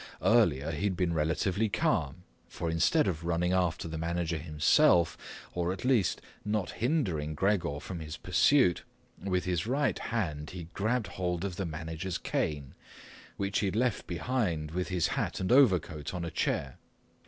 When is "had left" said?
13.67-14.07